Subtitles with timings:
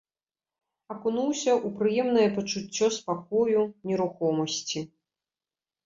[0.93, 3.59] Акунуўся ў прыемнае пачуццё спакою,
[3.93, 4.79] нерухомасці.